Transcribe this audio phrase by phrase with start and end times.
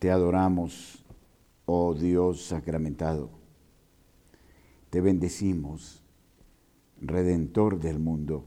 [0.00, 1.04] Te adoramos,
[1.66, 3.30] oh Dios sacramentado.
[4.90, 6.02] Te bendecimos,
[7.00, 8.44] Redentor del mundo.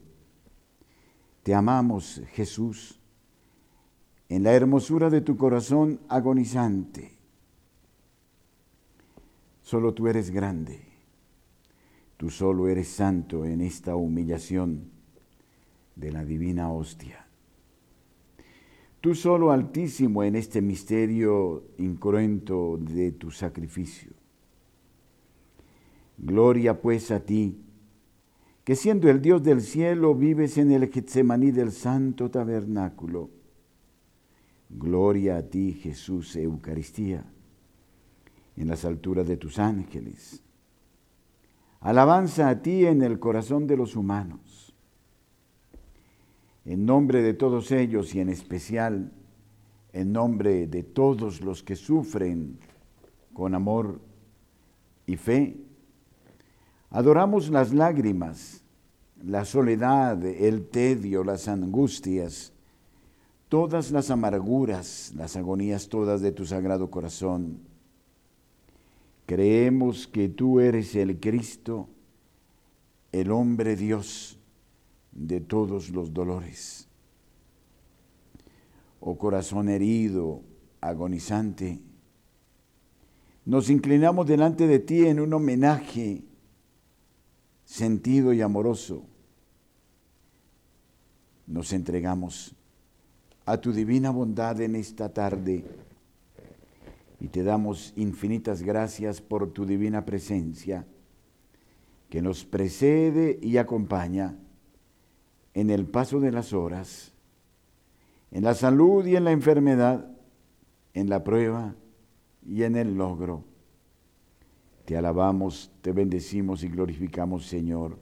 [1.42, 3.00] Te amamos, Jesús,
[4.28, 7.16] en la hermosura de tu corazón agonizante.
[9.62, 10.94] Solo tú eres grande
[12.16, 14.90] Tú solo eres santo en esta humillación
[15.96, 17.23] de la divina hostia.
[19.04, 24.12] Tú solo altísimo en este misterio incruento de tu sacrificio.
[26.16, 27.54] Gloria pues a ti,
[28.64, 33.28] que siendo el Dios del cielo vives en el Getsemaní del santo tabernáculo.
[34.70, 37.26] Gloria a ti, Jesús Eucaristía,
[38.56, 40.42] en las alturas de tus ángeles
[41.80, 44.63] Alabanza a ti en el corazón de los humanos.
[46.64, 49.12] En nombre de todos ellos y en especial
[49.94, 52.58] en nombre de todos los que sufren
[53.32, 54.00] con amor
[55.06, 55.56] y fe,
[56.90, 58.64] adoramos las lágrimas,
[59.22, 62.52] la soledad, el tedio, las angustias,
[63.48, 67.60] todas las amarguras, las agonías todas de tu sagrado corazón.
[69.26, 71.88] Creemos que tú eres el Cristo,
[73.12, 74.40] el hombre Dios
[75.14, 76.88] de todos los dolores.
[79.00, 80.42] Oh corazón herido,
[80.80, 81.80] agonizante,
[83.44, 86.24] nos inclinamos delante de ti en un homenaje
[87.64, 89.04] sentido y amoroso.
[91.46, 92.54] Nos entregamos
[93.44, 95.64] a tu divina bondad en esta tarde
[97.20, 100.86] y te damos infinitas gracias por tu divina presencia
[102.08, 104.38] que nos precede y acompaña
[105.54, 107.14] en el paso de las horas,
[108.30, 110.10] en la salud y en la enfermedad,
[110.92, 111.76] en la prueba
[112.44, 113.44] y en el logro.
[114.84, 117.98] Te alabamos, te bendecimos y glorificamos, Señor,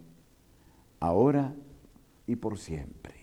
[0.98, 1.54] ahora
[2.26, 3.14] y por siempre.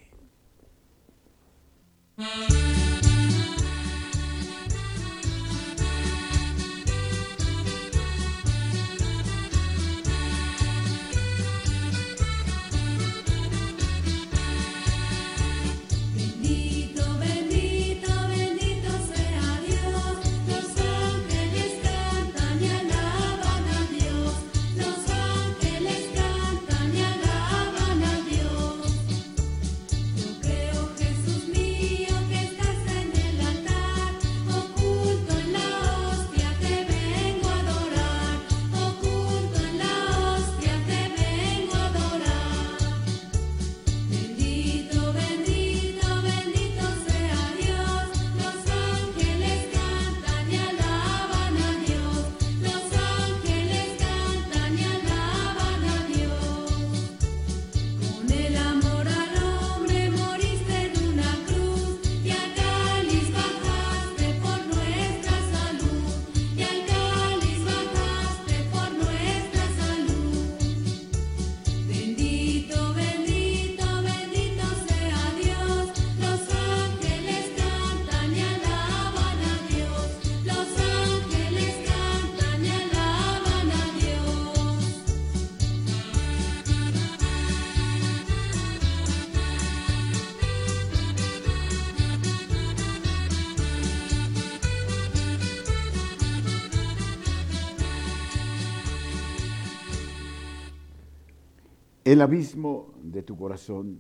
[102.10, 104.00] El abismo de tu corazón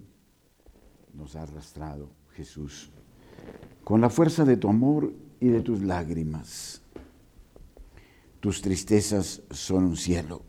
[1.13, 2.89] nos ha arrastrado, Jesús,
[3.83, 6.81] con la fuerza de tu amor y de tus lágrimas.
[8.39, 10.41] Tus tristezas son un cielo.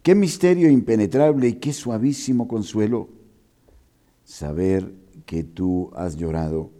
[0.00, 3.08] Qué misterio impenetrable y qué suavísimo consuelo
[4.22, 4.94] saber
[5.26, 6.70] que tú has llorado.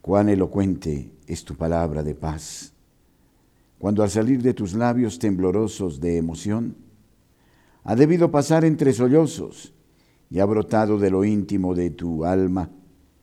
[0.00, 2.72] Cuán elocuente es tu palabra de paz,
[3.78, 6.82] cuando al salir de tus labios temblorosos de emoción,
[7.84, 9.74] ha debido pasar entre sollozos
[10.30, 12.70] y ha brotado de lo íntimo de tu alma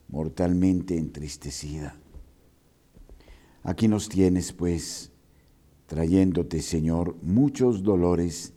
[0.08, 1.98] mortalmente entristecida.
[3.64, 5.12] Aquí nos tienes, pues,
[5.88, 8.54] trayéndote, Señor, muchos dolores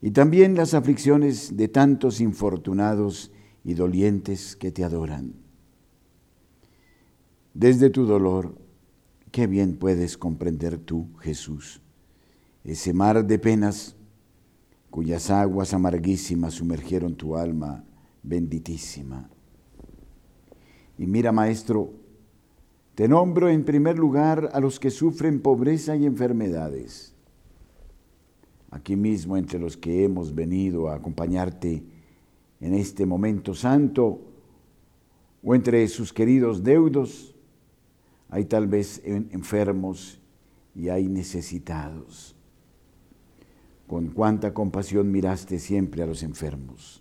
[0.00, 3.30] y también las aflicciones de tantos infortunados
[3.62, 5.34] y dolientes que te adoran.
[7.52, 8.58] Desde tu dolor,
[9.30, 11.80] qué bien puedes comprender tú, Jesús,
[12.64, 13.96] ese mar de penas
[14.94, 17.84] cuyas aguas amarguísimas sumergieron tu alma
[18.22, 19.28] benditísima.
[20.96, 21.90] Y mira, Maestro,
[22.94, 27.12] te nombro en primer lugar a los que sufren pobreza y enfermedades.
[28.70, 31.82] Aquí mismo, entre los que hemos venido a acompañarte
[32.60, 34.20] en este momento santo,
[35.42, 37.34] o entre sus queridos deudos,
[38.28, 40.20] hay tal vez enfermos
[40.72, 42.33] y hay necesitados
[43.94, 47.00] con cuánta compasión miraste siempre a los enfermos.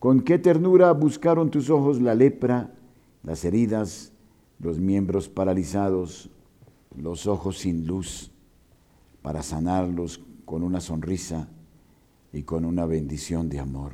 [0.00, 2.74] Con qué ternura buscaron tus ojos la lepra,
[3.22, 4.10] las heridas,
[4.58, 6.28] los miembros paralizados,
[6.96, 8.32] los ojos sin luz,
[9.22, 11.48] para sanarlos con una sonrisa
[12.32, 13.92] y con una bendición de amor.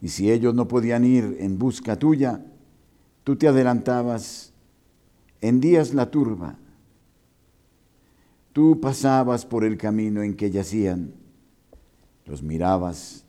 [0.00, 2.42] Y si ellos no podían ir en busca tuya,
[3.22, 4.54] tú te adelantabas,
[5.42, 6.56] días la turba,
[8.52, 11.14] Tú pasabas por el camino en que yacían,
[12.24, 13.24] los mirabas,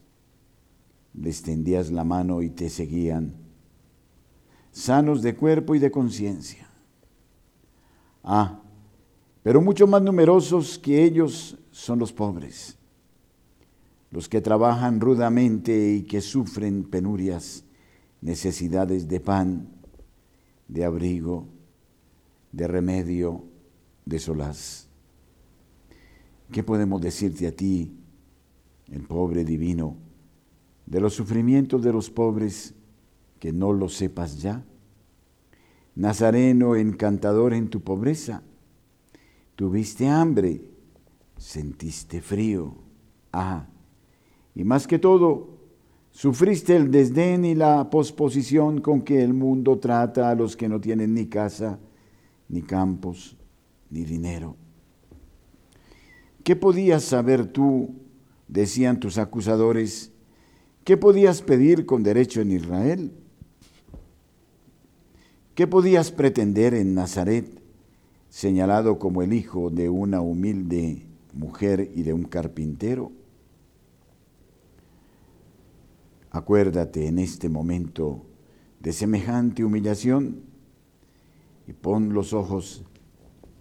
[1.14, 3.34] les tendías la mano y te seguían,
[4.72, 6.70] sanos de cuerpo y de conciencia.
[8.24, 8.60] Ah,
[9.44, 12.78] pero mucho más numerosos que ellos son los pobres,
[14.12, 17.64] los que trabajan rudamente y que sufren penurias,
[18.22, 19.70] necesidades de pan,
[20.68, 21.48] de abrigo,
[22.52, 23.44] de remedio,
[24.06, 24.89] de solaz.
[26.52, 27.96] ¿Qué podemos decirte a ti,
[28.92, 29.98] el pobre divino,
[30.86, 32.74] de los sufrimientos de los pobres
[33.40, 34.66] que no lo sepas ya?
[35.96, 38.42] Nazareno encantador en tu pobreza,
[39.56, 40.62] tuviste hambre,
[41.38, 42.74] sentiste frío,
[43.32, 43.68] ah,
[44.56, 45.60] y más que todo,
[46.10, 50.82] sufriste el desdén y la posposición con que el mundo trata a los que no
[50.82, 51.80] tienen ni casa,
[52.48, 53.38] ni campos,
[53.92, 54.56] ni dinero.
[56.44, 57.96] ¿Qué podías saber tú?
[58.50, 60.12] decían tus acusadores.
[60.84, 63.14] ¿Qué podías pedir con derecho en Israel?
[65.56, 67.62] ¿Qué podías pretender en Nazaret,
[68.30, 73.12] señalado como el hijo de una humilde mujer y de un carpintero?
[76.32, 78.26] Acuérdate en este momento
[78.80, 80.42] de semejante humillación
[81.68, 82.84] y pon los ojos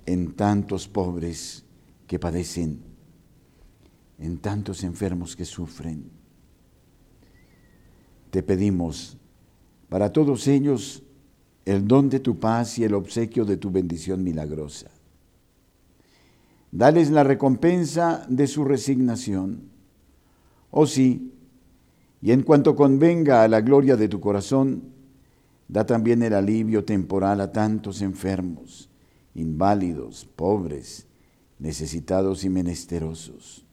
[0.06, 1.64] en tantos pobres
[2.08, 2.80] que padecen,
[4.18, 6.10] en tantos enfermos que sufren.
[8.30, 9.16] Te pedimos
[9.88, 11.02] para todos ellos
[11.64, 14.90] el don de tu paz y el obsequio de tu bendición milagrosa.
[16.72, 19.68] Dales la recompensa de su resignación.
[20.70, 21.32] Oh sí,
[22.20, 24.82] y en cuanto convenga a la gloria de tu corazón,
[25.68, 28.88] da también el alivio temporal a tantos enfermos,
[29.34, 31.07] inválidos, pobres,
[31.58, 33.64] necesitados y menesterosos.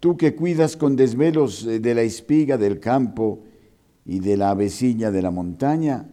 [0.00, 3.42] Tú que cuidas con desvelos eh, de la espiga del campo
[4.04, 6.10] y de la avecilla de la montaña,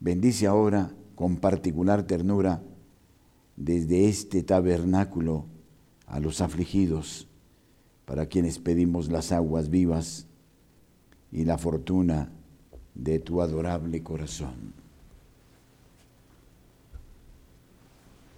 [0.00, 2.62] bendice ahora con particular ternura
[3.56, 5.46] desde este tabernáculo
[6.06, 7.28] a los afligidos,
[8.04, 10.26] para quienes pedimos las aguas vivas
[11.30, 12.32] y la fortuna
[12.94, 14.77] de tu adorable corazón.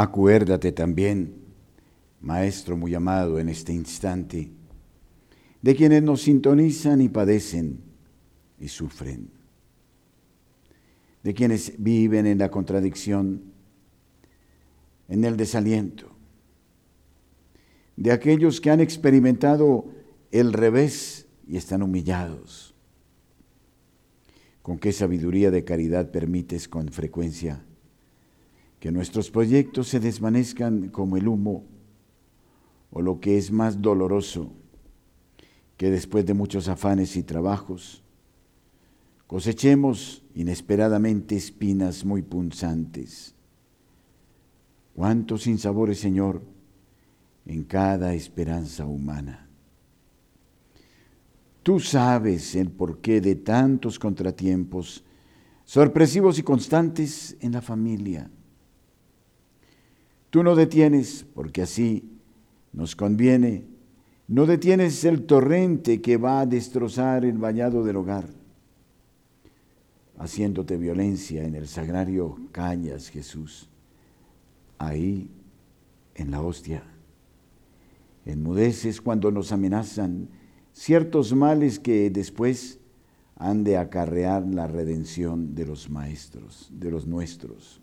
[0.00, 1.34] Acuérdate también,
[2.22, 4.50] Maestro muy amado en este instante,
[5.60, 7.80] de quienes nos sintonizan y padecen
[8.58, 9.28] y sufren,
[11.22, 13.42] de quienes viven en la contradicción,
[15.10, 16.16] en el desaliento,
[17.96, 19.84] de aquellos que han experimentado
[20.30, 22.74] el revés y están humillados.
[24.62, 27.66] ¿Con qué sabiduría de caridad permites con frecuencia
[28.80, 31.64] que nuestros proyectos se desvanezcan como el humo
[32.90, 34.50] o lo que es más doloroso,
[35.76, 38.02] que después de muchos afanes y trabajos
[39.26, 43.34] cosechemos inesperadamente espinas muy punzantes?
[44.94, 46.42] ¿Cuántos sinsabores, Señor,
[47.46, 49.46] en cada esperanza humana?
[51.62, 55.04] Tú sabes el porqué de tantos contratiempos
[55.64, 58.30] sorpresivos y constantes en la familia.
[60.30, 62.08] Tú no detienes, porque así
[62.72, 63.64] nos conviene,
[64.28, 68.28] no detienes el torrente que va a destrozar el vallado del hogar.
[70.18, 73.68] Haciéndote violencia en el sagrario callas, Jesús,
[74.78, 75.28] ahí
[76.14, 76.84] en la hostia.
[78.24, 80.28] Enmudeces cuando nos amenazan
[80.72, 82.78] ciertos males que después
[83.34, 87.79] han de acarrear la redención de los maestros, de los nuestros.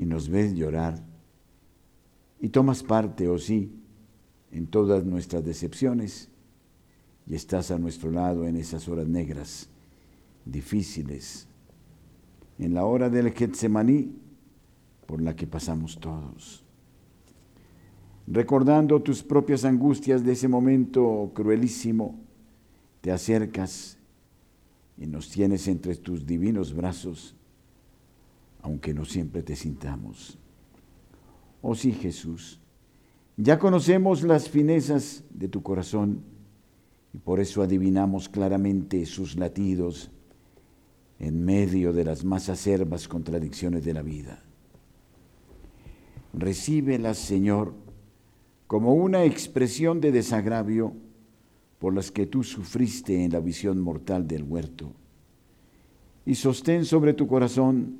[0.00, 0.98] Y nos ves llorar.
[2.40, 3.70] Y tomas parte, o oh sí,
[4.50, 6.30] en todas nuestras decepciones.
[7.26, 9.68] Y estás a nuestro lado en esas horas negras,
[10.46, 11.46] difíciles,
[12.58, 14.16] en la hora del Getsemaní
[15.04, 16.64] por la que pasamos todos.
[18.26, 22.18] Recordando tus propias angustias de ese momento cruelísimo,
[23.02, 23.98] te acercas
[24.96, 27.36] y nos tienes entre tus divinos brazos,
[28.62, 30.38] aunque no siempre te sintamos.
[31.62, 32.60] Oh sí, Jesús,
[33.36, 36.22] ya conocemos las finezas de tu corazón
[37.12, 40.10] y por eso adivinamos claramente sus latidos
[41.18, 44.42] en medio de las más acerbas contradicciones de la vida.
[46.32, 47.74] Recíbelas, Señor,
[48.66, 50.94] como una expresión de desagravio
[51.78, 54.92] por las que tú sufriste en la visión mortal del huerto.
[56.24, 57.99] Y sostén sobre tu corazón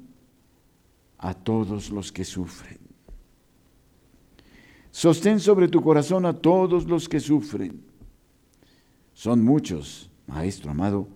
[1.22, 2.78] a todos los que sufren.
[4.90, 7.82] Sostén sobre tu corazón a todos los que sufren.
[9.12, 11.06] Son muchos, Maestro amado,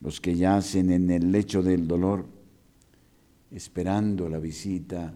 [0.00, 2.26] los que yacen en el lecho del dolor,
[3.50, 5.14] esperando la visita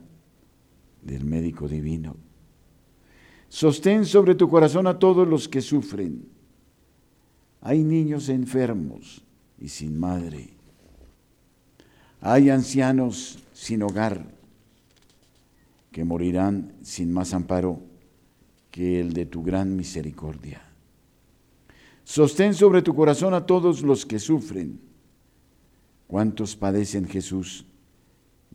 [1.02, 2.16] del médico divino.
[3.48, 6.28] Sostén sobre tu corazón a todos los que sufren.
[7.60, 9.24] Hay niños enfermos
[9.58, 10.53] y sin madre.
[12.26, 14.24] Hay ancianos sin hogar
[15.92, 17.80] que morirán sin más amparo
[18.70, 20.62] que el de tu gran misericordia.
[22.02, 24.80] Sostén sobre tu corazón a todos los que sufren.
[26.06, 27.66] ¿Cuántos padecen Jesús?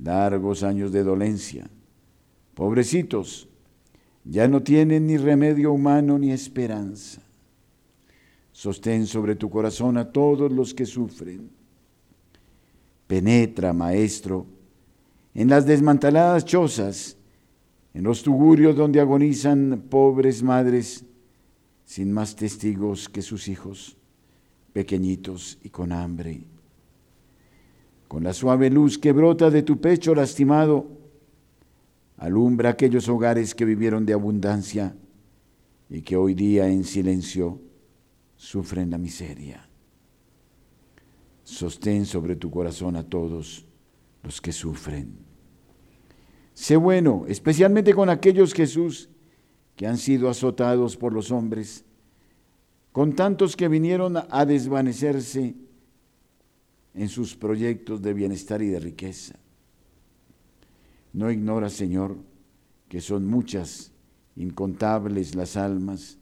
[0.01, 1.69] Largos años de dolencia.
[2.55, 3.49] Pobrecitos,
[4.25, 7.21] ya no tienen ni remedio humano ni esperanza.
[8.51, 11.58] Sostén sobre tu corazón a todos los que sufren.
[13.09, 14.45] Penetra, Maestro,
[15.33, 17.17] en las desmanteladas chozas
[17.95, 21.05] en los tugurios donde agonizan pobres madres
[21.85, 23.97] sin más testigos que sus hijos,
[24.73, 26.43] pequeñitos y con hambre.
[28.07, 30.85] Con la suave luz que brota de tu pecho lastimado,
[32.17, 34.95] alumbra aquellos hogares que vivieron de abundancia
[35.89, 37.59] y que hoy día en silencio
[38.35, 39.68] sufren la miseria.
[41.49, 43.65] Sostén sobre tu corazón a todos
[44.21, 45.17] los que sufren.
[46.53, 49.09] Sé bueno, especialmente con aquellos, Jesús,
[49.75, 51.85] que han sido azotados por los hombres,
[52.91, 55.55] con tantos que vinieron a desvanecerse
[56.93, 59.39] en sus proyectos de bienestar y de riqueza.
[61.13, 62.17] No ignora, Señor,
[62.87, 63.91] que son muchas,
[64.35, 66.19] incontables las almas,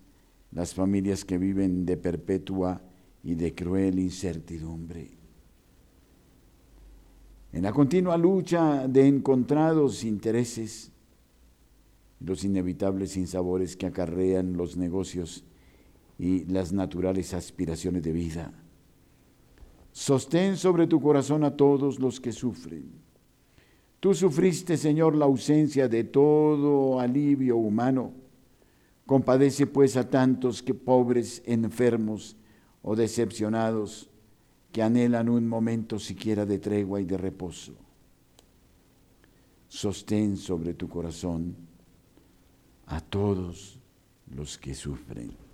[0.52, 2.82] las familias que viven de perpetua
[3.24, 5.17] y de cruel incertidumbre.
[7.54, 10.92] En la continua lucha de encontrados intereses,
[12.20, 15.44] los inevitables sinsabores que acarrean los negocios
[16.20, 18.54] y las naturales aspiraciones de vida.
[19.92, 22.92] Sostén sobre tu corazón a todos los que sufren.
[24.00, 28.14] Tú sufriste, Señor, la ausencia de todo alivio humano.
[29.06, 32.36] Compadece pues a tantos que pobres, enfermos
[32.84, 34.10] o decepcionados,
[34.72, 37.74] que anhelan un momento siquiera de tregua y de reposo.
[39.68, 41.56] Sostén sobre tu corazón
[42.86, 43.80] a todos
[44.28, 45.47] los que sufren.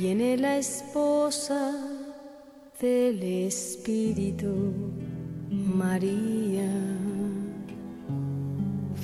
[0.00, 1.74] Viene la esposa
[2.80, 4.72] del Espíritu,
[5.50, 6.70] María.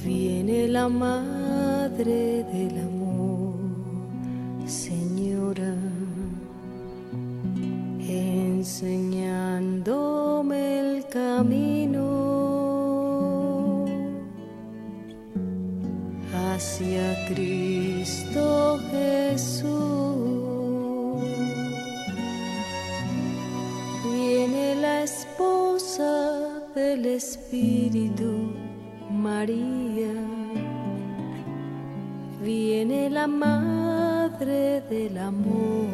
[0.04, 2.93] Viene la madre del amor,
[27.14, 28.50] Espíritu,
[29.09, 30.12] María.
[32.42, 35.87] Viene la madre del amor,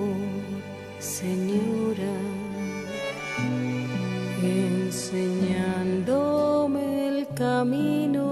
[0.99, 2.15] Señora,
[4.43, 8.25] enseñándome el camino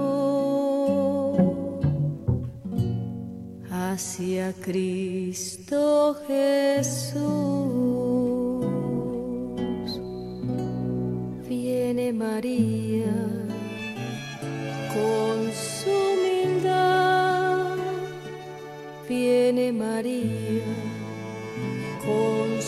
[3.69, 7.98] hacia Cristo Jesús.
[11.91, 13.15] Viene María
[14.93, 17.77] con su humildad.
[19.09, 20.65] Viene María
[22.05, 22.58] con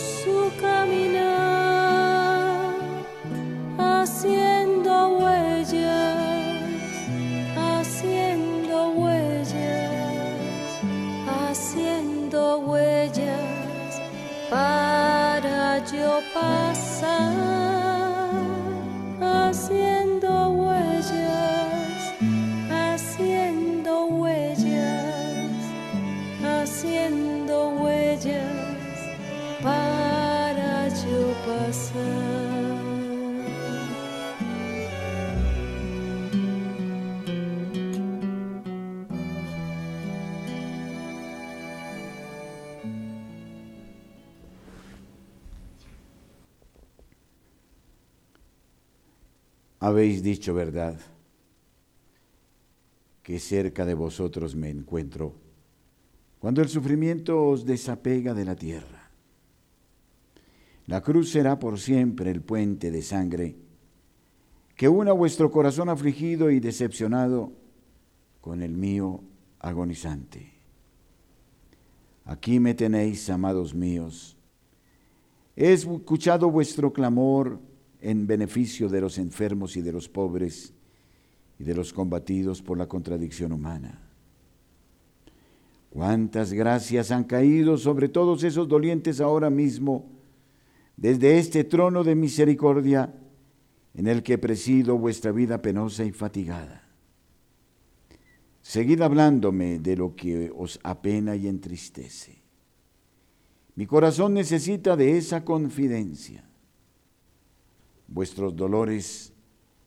[49.92, 50.98] Habéis dicho verdad,
[53.22, 55.34] que cerca de vosotros me encuentro
[56.38, 59.10] cuando el sufrimiento os desapega de la tierra.
[60.86, 63.54] La cruz será por siempre el puente de sangre
[64.76, 67.52] que una vuestro corazón afligido y decepcionado
[68.40, 69.20] con el mío
[69.58, 70.54] agonizante.
[72.24, 74.38] Aquí me tenéis, amados míos.
[75.54, 77.60] He escuchado vuestro clamor
[78.02, 80.72] en beneficio de los enfermos y de los pobres
[81.58, 84.00] y de los combatidos por la contradicción humana.
[85.90, 90.06] Cuántas gracias han caído sobre todos esos dolientes ahora mismo
[90.96, 93.14] desde este trono de misericordia
[93.94, 96.82] en el que presido vuestra vida penosa y fatigada.
[98.62, 102.42] Seguid hablándome de lo que os apena y entristece.
[103.74, 106.44] Mi corazón necesita de esa confidencia.
[108.12, 109.32] Vuestros dolores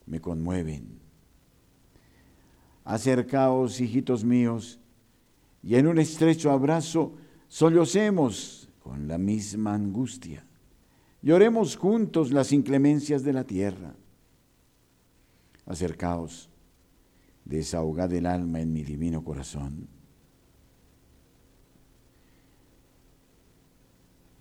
[0.07, 0.99] me conmueven.
[2.83, 4.79] Acercaos, hijitos míos,
[5.61, 7.13] y en un estrecho abrazo
[7.47, 10.43] sollocemos con la misma angustia.
[11.21, 13.95] Lloremos juntos las inclemencias de la tierra.
[15.67, 16.49] Acercaos,
[17.43, 19.88] desahogad el alma en mi divino corazón.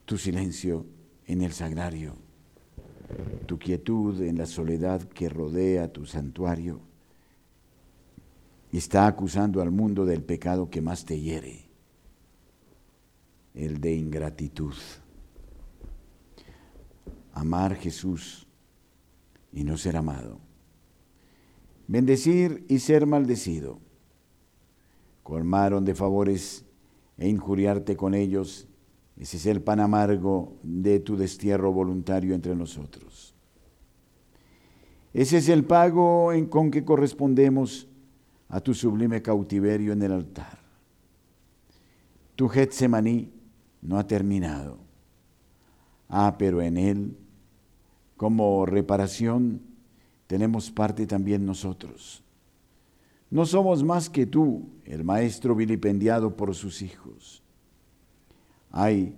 [0.07, 0.87] Tu silencio
[1.27, 2.24] en el sagrario,
[3.47, 6.81] tu quietud en la soledad que rodea tu santuario,
[8.73, 11.67] está acusando al mundo del pecado que más te hiere,
[13.55, 14.75] el de ingratitud
[17.35, 18.47] amar Jesús
[19.53, 20.39] y no ser amado.
[21.87, 23.79] Bendecir y ser maldecido.
[25.23, 26.65] Colmaron de favores
[27.19, 28.69] e injuriarte con ellos.
[29.17, 33.35] Ese es el pan amargo de tu destierro voluntario entre nosotros.
[35.13, 37.89] Ese es el pago en, con que correspondemos
[38.49, 40.59] a tu sublime cautiverio en el altar.
[42.35, 43.33] Tu Getsemaní
[43.81, 44.79] no ha terminado.
[46.09, 47.17] Ah, pero en él
[48.17, 49.63] como reparación
[50.27, 52.25] tenemos parte también nosotros.
[53.31, 57.44] No somos más que tú, el maestro vilipendiado por sus hijos.
[58.77, 59.17] Ay,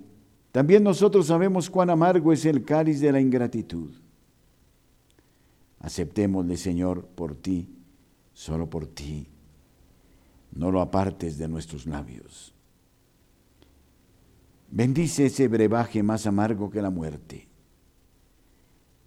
[0.53, 3.91] también nosotros sabemos cuán amargo es el cáliz de la ingratitud.
[5.79, 7.75] Aceptémosle, Señor, por ti,
[8.35, 9.31] solo por ti.
[10.53, 12.53] No lo apartes de nuestros labios.
[14.71, 17.49] Bendice ese brebaje más amargo que la muerte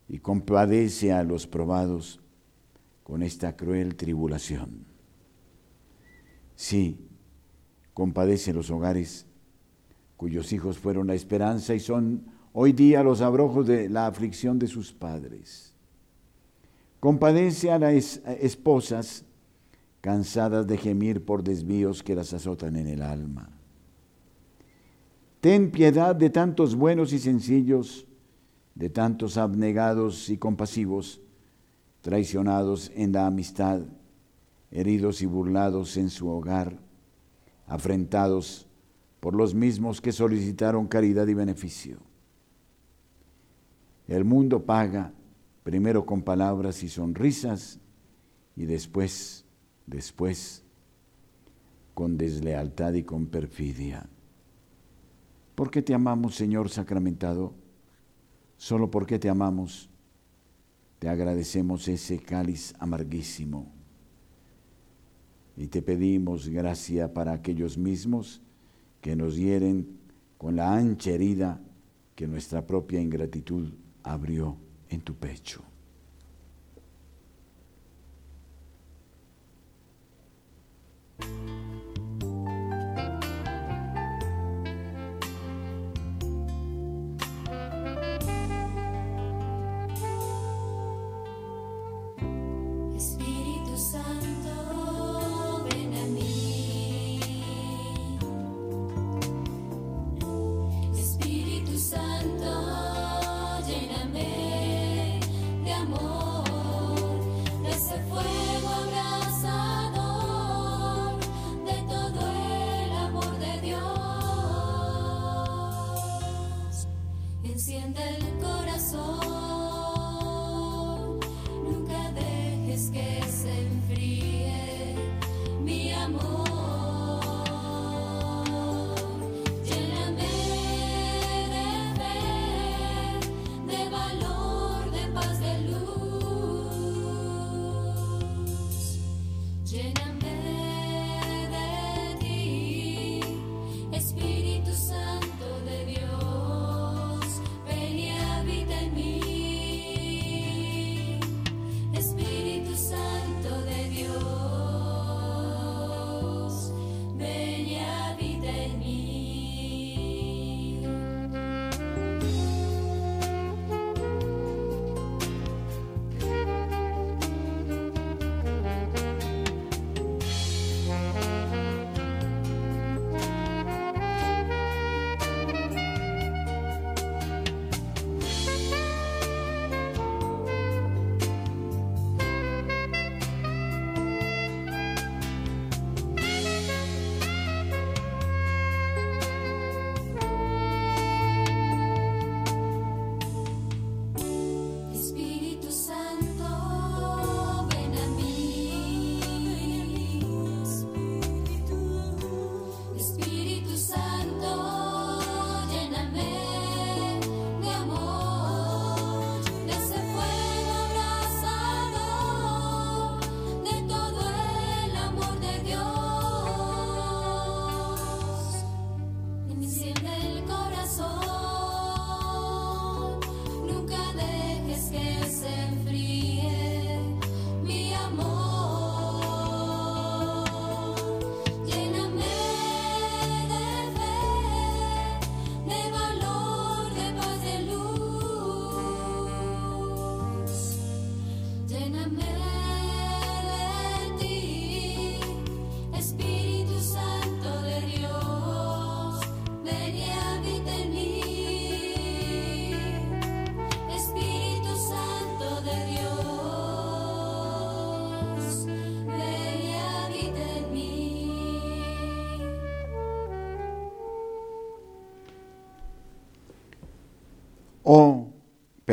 [0.08, 2.22] y compadece a los probados
[3.04, 4.88] con esta cruel tribulación.
[6.56, 7.08] Sí,
[7.94, 9.29] compadece los hogares
[10.20, 14.68] cuyos hijos fueron la esperanza y son hoy día los abrojos de la aflicción de
[14.68, 15.74] sus padres.
[17.00, 19.24] Compadece a las esposas
[20.02, 23.48] cansadas de gemir por desvíos que las azotan en el alma.
[25.40, 28.06] Ten piedad de tantos buenos y sencillos
[28.76, 31.22] de tantos abnegados y compasivos,
[32.02, 33.84] traicionados en la amistad,
[34.70, 36.78] heridos y burlados en su hogar,
[37.68, 38.69] afrentados
[39.20, 41.98] por los mismos que solicitaron caridad y beneficio.
[44.08, 45.14] El mundo paga
[45.64, 47.80] primero con palabras y sonrisas
[48.56, 49.46] y después,
[49.86, 50.64] después,
[51.94, 54.08] con deslealtad y con perfidia.
[55.56, 57.54] ¿Por qué te amamos, Señor sacramentado?
[58.58, 59.90] Solo porque te amamos,
[61.00, 63.72] te agradecemos ese cáliz amarguísimo
[65.56, 68.42] y te pedimos gracia para aquellos mismos
[69.02, 70.00] que nos hieren
[70.38, 71.62] con la ancha herida
[72.16, 74.58] que nuestra propia ingratitud abrió
[74.90, 75.64] en tu pecho.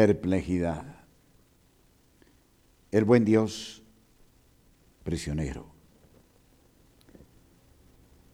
[0.06, 0.84] Perplejidad.
[2.92, 3.82] El buen Dios,
[5.02, 5.66] prisionero,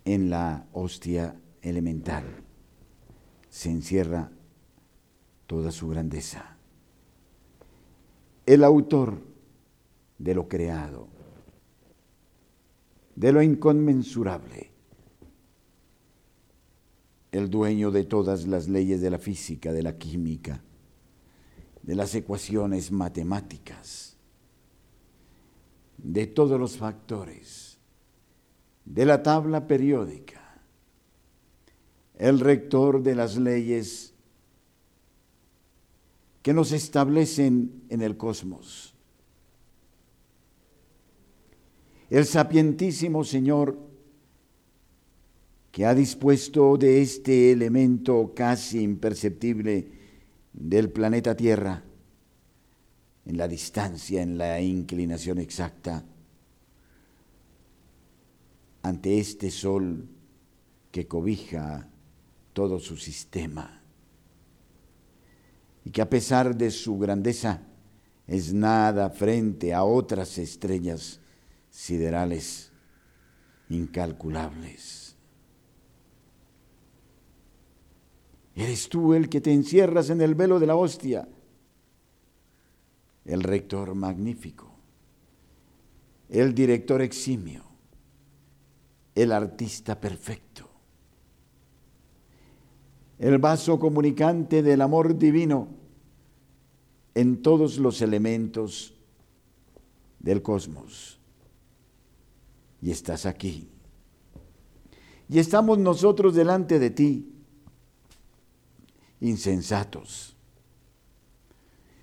[0.05, 2.25] en la hostia elemental
[3.49, 4.31] se encierra
[5.47, 6.59] toda su grandeza.
[8.45, 9.23] El autor
[10.19, 11.09] de lo creado,
[13.17, 14.73] de lo inconmensurable,
[17.31, 20.63] el dueño de todas las leyes de la física, de la química,
[21.83, 24.17] de las ecuaciones matemáticas,
[25.99, 27.79] de todos los factores,
[28.85, 30.61] de la tabla periódica,
[32.17, 34.15] el rector de las leyes
[36.43, 38.95] que nos establecen en el cosmos.
[42.11, 43.79] El sapientísimo Señor
[45.71, 50.02] que ha dispuesto de este elemento casi imperceptible
[50.53, 51.83] del planeta Tierra,
[53.25, 56.05] en la distancia, en la inclinación exacta,
[58.83, 60.09] ante este sol
[60.91, 61.89] que cobija
[62.53, 63.81] todo su sistema
[65.85, 67.63] y que a pesar de su grandeza
[68.27, 71.21] es nada frente a otras estrellas
[71.71, 72.71] siderales
[73.69, 75.02] incalculables.
[78.55, 81.27] Eres tú el que te encierras en el velo de la hostia,
[83.25, 84.71] el rector magnífico,
[86.29, 87.65] el director eximio,
[89.15, 90.69] el artista perfecto,
[93.19, 95.69] el vaso comunicante del amor divino
[97.15, 98.95] en todos los elementos
[100.19, 101.19] del cosmos.
[102.81, 103.69] Y estás aquí.
[105.29, 107.32] Y estamos nosotros delante de ti
[109.23, 110.37] insensatos,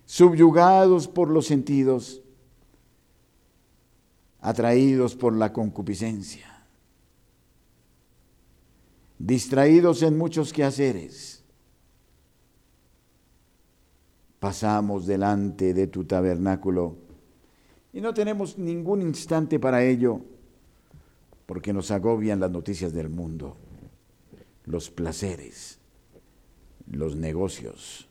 [0.05, 2.21] subyugados por los sentidos,
[4.39, 6.63] atraídos por la concupiscencia,
[9.17, 11.43] distraídos en muchos quehaceres.
[14.39, 16.95] Pasamos delante de tu tabernáculo
[17.91, 20.21] y no tenemos ningún instante para ello
[21.45, 23.57] porque nos agobian las noticias del mundo,
[24.63, 25.78] los placeres
[26.89, 28.07] los negocios.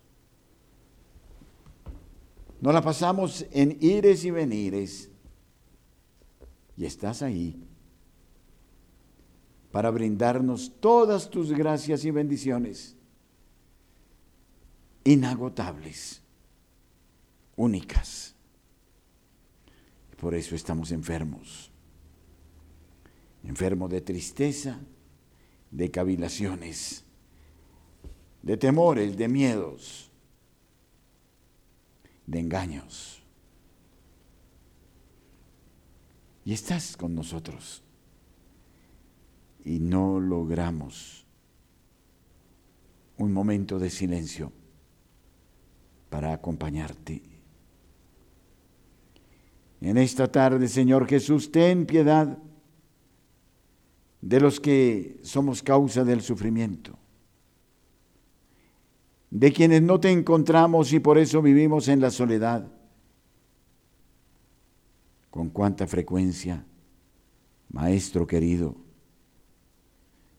[2.60, 5.10] No la pasamos en ires y venires.
[6.76, 7.64] Y estás ahí
[9.72, 12.96] para brindarnos todas tus gracias y bendiciones
[15.04, 16.22] inagotables,
[17.56, 18.34] únicas.
[20.20, 21.70] Por eso estamos enfermos.
[23.44, 24.80] Enfermos de tristeza,
[25.70, 27.04] de cavilaciones
[28.42, 30.10] de temores, de miedos,
[32.26, 33.22] de engaños.
[36.44, 37.82] Y estás con nosotros.
[39.64, 41.26] Y no logramos
[43.18, 44.52] un momento de silencio
[46.08, 47.22] para acompañarte.
[49.80, 52.38] En esta tarde, Señor Jesús, ten piedad
[54.20, 56.97] de los que somos causa del sufrimiento
[59.30, 62.70] de quienes no te encontramos y por eso vivimos en la soledad.
[65.30, 66.64] Con cuánta frecuencia,
[67.70, 68.76] Maestro querido,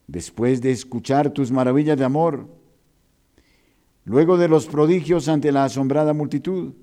[0.08, 2.50] después de escuchar tus maravillas de amor,
[4.06, 6.74] luego de los prodigios ante la asombrada multitud,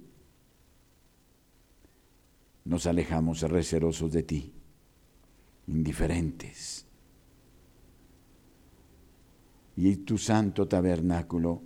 [2.65, 4.53] nos alejamos recerosos de ti,
[5.67, 6.87] indiferentes.
[9.77, 11.63] Y tu santo tabernáculo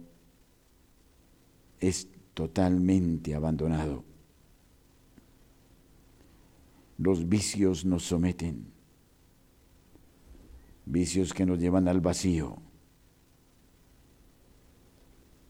[1.81, 4.05] es totalmente abandonado.
[6.99, 8.66] Los vicios nos someten,
[10.85, 12.59] vicios que nos llevan al vacío.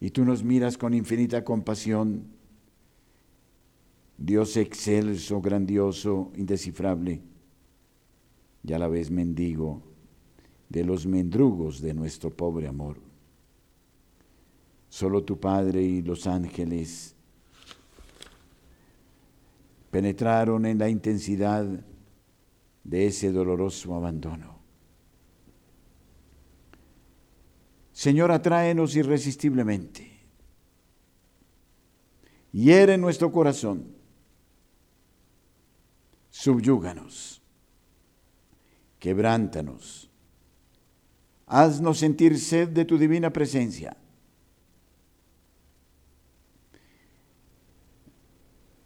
[0.00, 2.24] Y tú nos miras con infinita compasión,
[4.16, 7.20] Dios excelso, grandioso, indescifrable,
[8.62, 9.82] y a la vez mendigo
[10.68, 13.09] de los mendrugos de nuestro pobre amor.
[14.90, 17.14] Solo tu Padre y los ángeles
[19.88, 21.64] penetraron en la intensidad
[22.82, 24.58] de ese doloroso abandono.
[27.92, 30.10] Señor, atráenos irresistiblemente.
[32.50, 33.94] Hiere nuestro corazón.
[36.30, 37.40] Subyúganos.
[38.98, 40.10] Quebrántanos.
[41.46, 43.96] Haznos sentir sed de tu divina presencia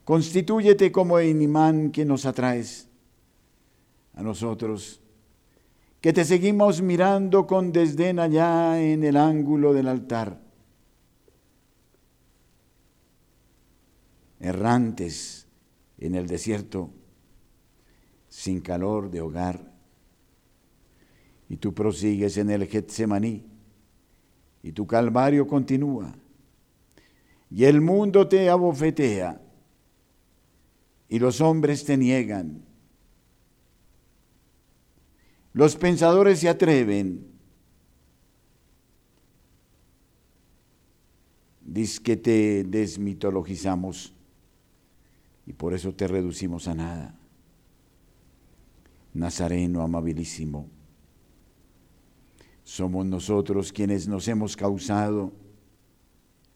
[0.05, 2.89] Constitúyete como el imán que nos atraes
[4.13, 5.01] a nosotros,
[6.01, 10.43] que te seguimos mirando con desdén allá en el ángulo del altar.
[14.41, 15.49] Errantes
[15.99, 16.91] en el desierto,
[18.29, 19.73] sin calor de hogar,
[21.49, 23.47] y tú prosigues en el Getsemaní,
[24.63, 26.15] y tu calvario continúa,
[27.49, 29.41] y el mundo te abofetea
[31.09, 32.65] y los hombres te niegan.
[35.53, 37.27] Los pensadores se atreven.
[41.61, 44.13] Dice que te desmitologizamos
[45.47, 47.15] y por eso te reducimos a nada.
[49.13, 50.69] Nazareno amabilísimo,
[52.65, 55.33] somos nosotros quienes nos hemos causado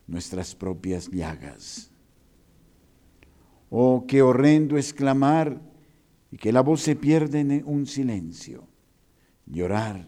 [0.07, 1.93] nuestras propias llagas.
[3.71, 5.61] Oh, qué horrendo exclamar
[6.31, 8.67] y que la voz se pierde en un silencio.
[9.47, 10.07] Llorar,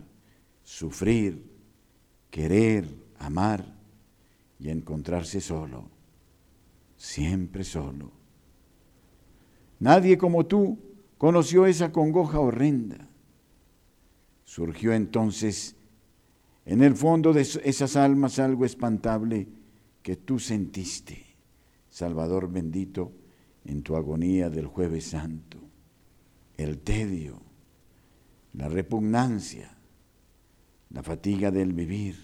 [0.62, 1.50] sufrir,
[2.30, 2.86] querer,
[3.18, 3.76] amar
[4.58, 5.88] y encontrarse solo,
[6.96, 8.12] siempre solo.
[9.78, 10.78] Nadie como tú
[11.18, 13.08] conoció esa congoja horrenda.
[14.44, 15.76] Surgió entonces
[16.66, 19.48] en el fondo de esas almas algo espantable
[20.02, 21.24] que tú sentiste,
[21.88, 23.12] Salvador bendito,
[23.64, 25.58] en tu agonía del jueves santo,
[26.56, 27.40] el tedio,
[28.52, 29.76] la repugnancia,
[30.90, 32.16] la fatiga del vivir.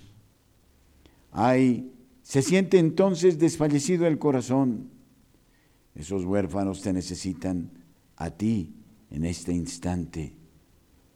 [1.32, 4.90] Ay, se siente entonces desfallecido el corazón.
[5.94, 7.70] Esos huérfanos te necesitan
[8.16, 8.74] a ti
[9.10, 10.36] en este instante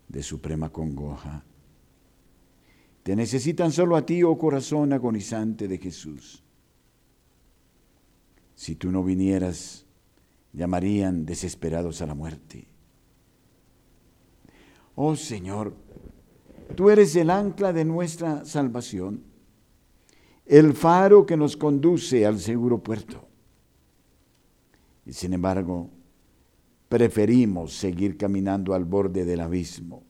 [0.09, 1.45] de suprema congoja.
[3.03, 6.43] Te necesitan solo a ti, oh corazón agonizante de Jesús.
[8.55, 9.87] Si tú no vinieras,
[10.53, 12.67] llamarían desesperados a la muerte.
[14.95, 15.75] Oh Señor,
[16.75, 19.23] tú eres el ancla de nuestra salvación,
[20.47, 23.27] el faro que nos conduce al seguro puerto.
[25.07, 25.91] Y sin embargo,
[26.89, 30.03] preferimos seguir caminando al borde del abismo.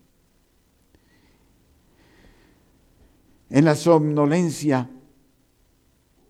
[3.50, 4.88] En la somnolencia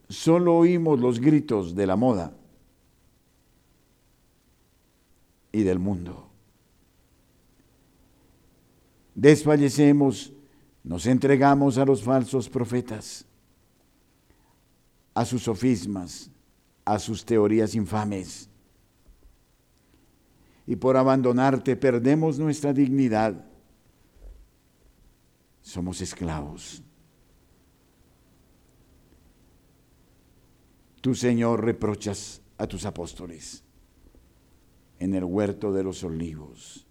[0.09, 2.40] solo oímos los gritos de la moda
[5.53, 6.29] y del mundo.
[9.15, 10.33] Desfallecemos,
[10.83, 13.27] nos entregamos a los falsos profetas,
[15.15, 16.31] a sus sofismas,
[16.85, 18.49] a sus teorías infames.
[20.67, 23.45] Y por abandonarte perdemos nuestra dignidad.
[25.63, 26.83] Somos esclavos.
[31.01, 33.65] Tú, Señor, reprochas a tus apóstoles
[35.01, 36.87] en el huerto de los olivos.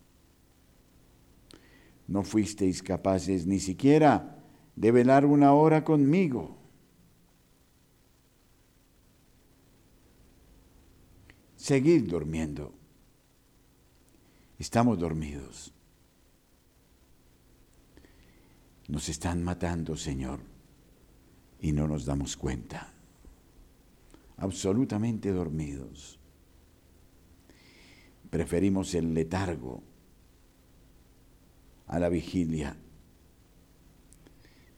[2.07, 4.43] No fuisteis capaces ni siquiera
[4.75, 6.57] de velar una hora conmigo.
[11.55, 12.73] Seguid durmiendo.
[14.57, 15.71] Estamos dormidos.
[18.87, 20.39] Nos están matando, Señor,
[21.61, 22.91] y no nos damos cuenta.
[24.37, 26.18] Absolutamente dormidos.
[28.29, 29.81] Preferimos el letargo
[31.87, 32.75] a la vigilia.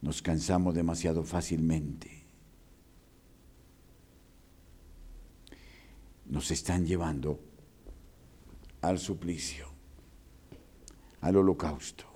[0.00, 2.22] Nos cansamos demasiado fácilmente.
[6.26, 7.38] Nos están llevando
[8.80, 9.66] al suplicio,
[11.20, 12.06] al holocausto.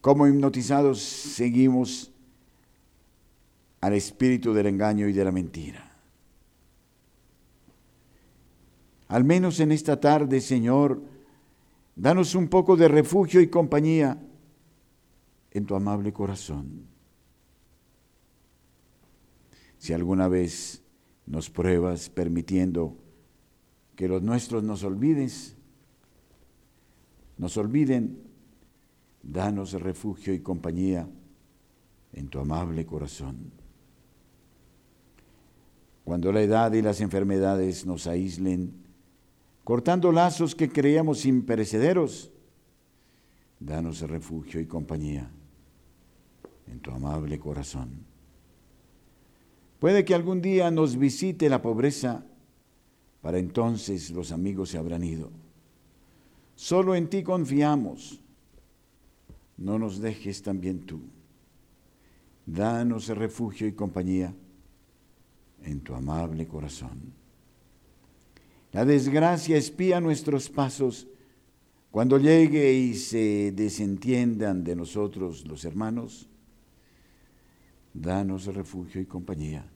[0.00, 2.12] Como hipnotizados seguimos
[3.80, 5.85] al espíritu del engaño y de la mentira.
[9.08, 11.00] Al menos en esta tarde, Señor,
[11.94, 14.18] danos un poco de refugio y compañía
[15.50, 16.86] en tu amable corazón.
[19.78, 20.82] Si alguna vez
[21.26, 22.96] nos pruebas permitiendo
[23.94, 25.56] que los nuestros nos olvides,
[27.38, 28.22] nos olviden,
[29.22, 31.08] danos refugio y compañía
[32.12, 33.52] en tu amable corazón.
[36.04, 38.85] Cuando la edad y las enfermedades nos aíslen,
[39.66, 42.30] cortando lazos que creíamos imperecederos.
[43.58, 45.28] Danos refugio y compañía
[46.68, 48.06] en tu amable corazón.
[49.80, 52.24] Puede que algún día nos visite la pobreza,
[53.20, 55.32] para entonces los amigos se habrán ido.
[56.54, 58.20] Solo en ti confiamos.
[59.56, 61.00] No nos dejes también tú.
[62.46, 64.32] Danos refugio y compañía
[65.64, 67.25] en tu amable corazón.
[68.72, 71.06] La desgracia espía nuestros pasos.
[71.90, 76.28] Cuando llegue y se desentiendan de nosotros los hermanos,
[77.94, 79.66] danos refugio y compañía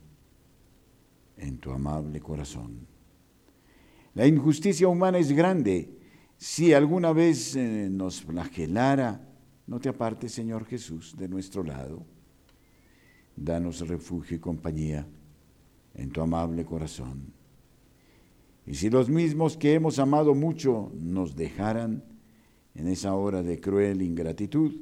[1.39, 2.87] en tu amable corazón.
[4.15, 5.97] La injusticia humana es grande.
[6.37, 9.27] Si alguna vez eh, nos flagelara,
[9.67, 12.05] no te apartes, Señor Jesús, de nuestro lado.
[13.37, 15.07] Danos refugio y compañía
[15.95, 17.33] en tu amable corazón.
[18.67, 22.05] Y si los mismos que hemos amado mucho nos dejaran
[22.75, 24.73] en esa hora de cruel ingratitud,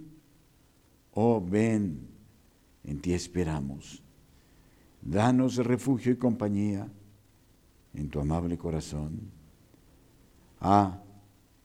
[1.12, 2.08] oh ven,
[2.84, 4.02] en ti esperamos.
[5.00, 6.88] Danos refugio y compañía
[7.94, 9.30] en tu amable corazón.
[10.60, 11.02] Ah,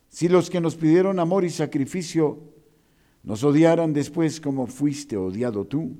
[0.09, 2.53] si los que nos pidieron amor y sacrificio
[3.23, 5.97] nos odiaran después como fuiste odiado tú,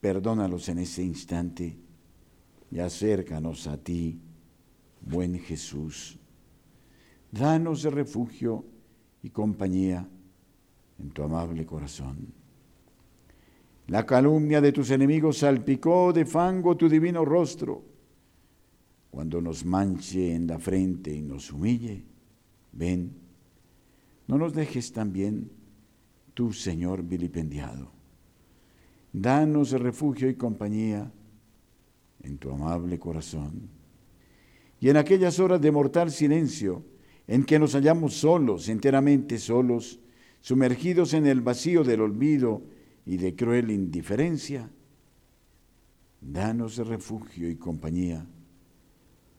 [0.00, 1.76] perdónalos en ese instante
[2.70, 4.18] y acércanos a ti,
[5.04, 6.18] buen Jesús.
[7.30, 8.64] Danos refugio
[9.22, 10.08] y compañía
[10.98, 12.32] en tu amable corazón.
[13.88, 17.82] La calumnia de tus enemigos salpicó de fango tu divino rostro.
[19.10, 22.04] Cuando nos manche en la frente y nos humille,
[22.72, 23.12] ven,
[24.26, 25.50] no nos dejes también
[26.32, 27.90] tú, Señor vilipendiado.
[29.12, 31.12] Danos refugio y compañía
[32.22, 33.68] en tu amable corazón.
[34.82, 36.84] Y en aquellas horas de mortal silencio,
[37.28, 40.00] en que nos hallamos solos, enteramente solos,
[40.40, 42.64] sumergidos en el vacío del olvido
[43.06, 44.68] y de cruel indiferencia,
[46.20, 48.26] danos refugio y compañía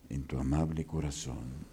[0.07, 1.72] en tu amable corazón.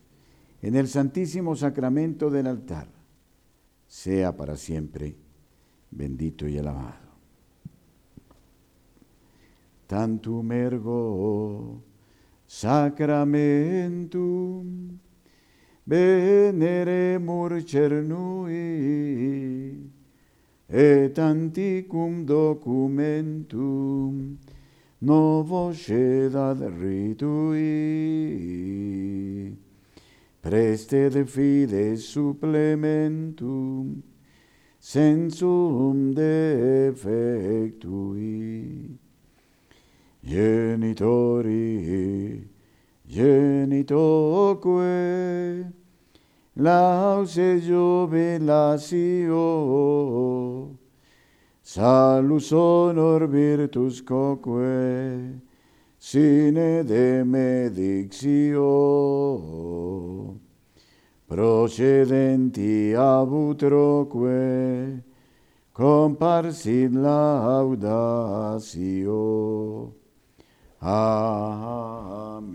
[0.61, 2.87] en el santísimo sacramento del altar.
[3.87, 5.15] Sea para siempre
[5.89, 7.11] bendito y alabado.
[9.87, 11.81] Tantum ergo
[12.47, 14.97] sacramentum
[15.85, 18.51] veneremur cernui
[20.69, 24.37] et anticum documentum
[25.01, 25.73] novo
[26.79, 27.67] ritui
[30.41, 34.03] preste de fide supplementum
[34.79, 37.81] sensum defectui.
[40.23, 42.47] Genitori
[43.07, 44.71] genitoque
[46.55, 49.39] lause jubilatio
[51.63, 55.41] salus honor virtus coque
[56.03, 58.65] sine de medictio
[61.27, 65.03] procedenti abutroque
[65.71, 67.91] comparsit laudatio
[70.83, 72.51] Amén.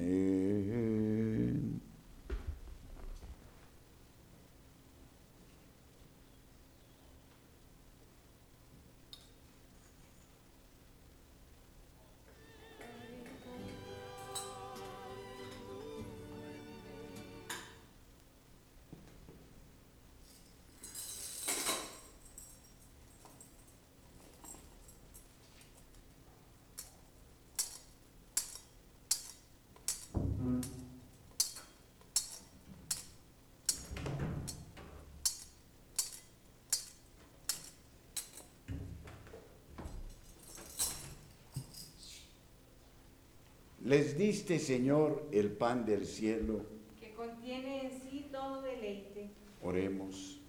[43.87, 46.63] Les diste, Señor, el pan del cielo.
[46.99, 49.31] que contiene en sí todo deleite.
[49.63, 50.41] Oremos.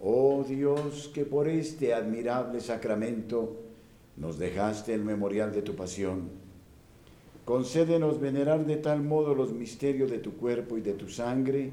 [0.00, 3.56] Oh Dios, que por este admirable sacramento
[4.16, 6.30] nos dejaste el memorial de tu pasión.
[7.44, 11.72] Concédenos venerar de tal modo los misterios de tu cuerpo y de tu sangre,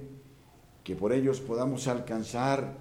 [0.84, 2.76] que por ellos podamos alcanzar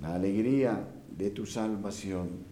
[0.00, 2.51] la alegría de tu salvación.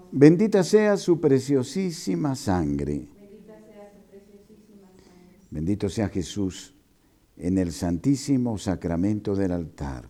[0.13, 3.07] Bendita sea su preciosísima sangre.
[5.49, 6.75] Bendito sea Jesús
[7.37, 10.05] en el santísimo sacramento del altar.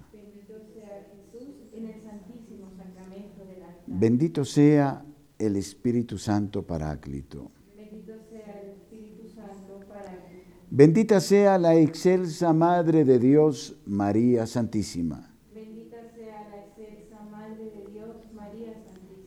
[3.85, 5.05] Bendito sea
[5.37, 7.51] el Espíritu Santo Paráclito.
[10.71, 15.35] Bendita sea la excelsa Madre de Dios, María Santísima.
[15.53, 19.20] Bendita sea la excelsa Madre de Dios, María Santísima.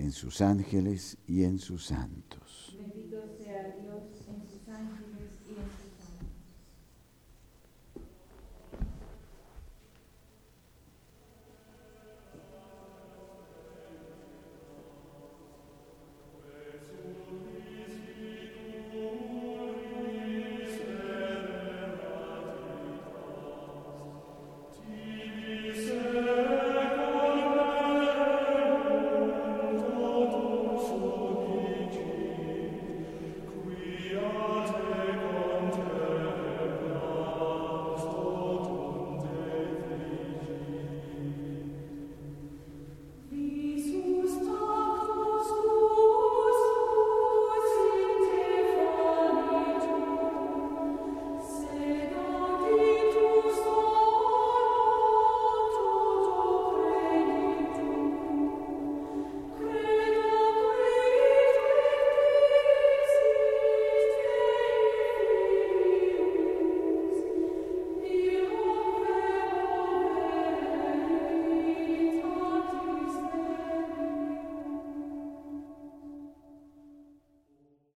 [0.00, 2.39] en sus ángeles y en sus santos.